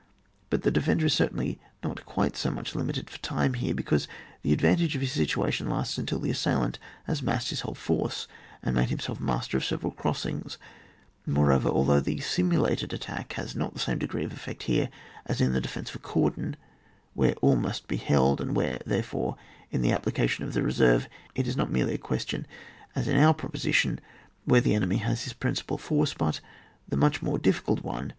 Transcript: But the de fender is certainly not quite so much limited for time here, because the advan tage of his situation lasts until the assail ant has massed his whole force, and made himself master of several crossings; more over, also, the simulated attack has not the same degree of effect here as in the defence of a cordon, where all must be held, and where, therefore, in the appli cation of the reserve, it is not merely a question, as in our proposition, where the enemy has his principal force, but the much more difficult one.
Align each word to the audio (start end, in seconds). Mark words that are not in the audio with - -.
But 0.49 0.63
the 0.63 0.71
de 0.71 0.81
fender 0.81 1.05
is 1.05 1.13
certainly 1.13 1.59
not 1.83 2.07
quite 2.07 2.35
so 2.35 2.49
much 2.49 2.73
limited 2.73 3.07
for 3.07 3.19
time 3.19 3.53
here, 3.53 3.75
because 3.75 4.07
the 4.41 4.57
advan 4.57 4.77
tage 4.79 4.95
of 4.95 5.01
his 5.01 5.11
situation 5.11 5.69
lasts 5.69 5.99
until 5.99 6.17
the 6.17 6.31
assail 6.31 6.63
ant 6.63 6.79
has 7.03 7.21
massed 7.21 7.51
his 7.51 7.61
whole 7.61 7.75
force, 7.75 8.27
and 8.63 8.73
made 8.75 8.89
himself 8.89 9.19
master 9.19 9.57
of 9.57 9.63
several 9.63 9.91
crossings; 9.91 10.57
more 11.27 11.51
over, 11.51 11.69
also, 11.69 11.99
the 11.99 12.19
simulated 12.19 12.93
attack 12.93 13.33
has 13.33 13.55
not 13.55 13.75
the 13.75 13.79
same 13.79 13.99
degree 13.99 14.23
of 14.23 14.33
effect 14.33 14.63
here 14.63 14.89
as 15.27 15.39
in 15.39 15.53
the 15.53 15.61
defence 15.61 15.91
of 15.91 15.97
a 15.97 15.99
cordon, 15.99 16.55
where 17.13 17.33
all 17.35 17.55
must 17.55 17.87
be 17.87 17.97
held, 17.97 18.41
and 18.41 18.55
where, 18.55 18.81
therefore, 18.87 19.37
in 19.69 19.83
the 19.83 19.91
appli 19.91 20.15
cation 20.15 20.43
of 20.43 20.53
the 20.53 20.63
reserve, 20.63 21.07
it 21.35 21.47
is 21.47 21.55
not 21.55 21.69
merely 21.71 21.93
a 21.93 21.99
question, 21.99 22.47
as 22.95 23.07
in 23.07 23.17
our 23.17 23.35
proposition, 23.35 23.99
where 24.45 24.61
the 24.61 24.73
enemy 24.73 24.97
has 24.97 25.25
his 25.25 25.33
principal 25.33 25.77
force, 25.77 26.15
but 26.15 26.39
the 26.89 26.97
much 26.97 27.21
more 27.21 27.37
difficult 27.37 27.83
one. 27.83 28.09